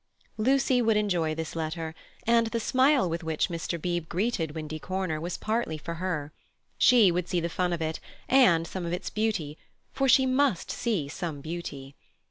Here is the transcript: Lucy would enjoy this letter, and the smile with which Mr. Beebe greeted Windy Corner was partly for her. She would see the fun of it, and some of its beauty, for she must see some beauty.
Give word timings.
Lucy 0.39 0.81
would 0.81 0.97
enjoy 0.97 1.35
this 1.35 1.55
letter, 1.55 1.93
and 2.25 2.47
the 2.47 2.59
smile 2.59 3.07
with 3.07 3.23
which 3.23 3.49
Mr. 3.49 3.79
Beebe 3.79 4.07
greeted 4.07 4.55
Windy 4.55 4.79
Corner 4.79 5.21
was 5.21 5.37
partly 5.37 5.77
for 5.77 5.93
her. 6.01 6.33
She 6.79 7.11
would 7.11 7.29
see 7.29 7.39
the 7.39 7.49
fun 7.49 7.71
of 7.71 7.83
it, 7.83 7.99
and 8.27 8.65
some 8.65 8.83
of 8.83 8.93
its 8.93 9.11
beauty, 9.11 9.59
for 9.93 10.09
she 10.09 10.25
must 10.25 10.71
see 10.71 11.07
some 11.07 11.39
beauty. 11.39 11.95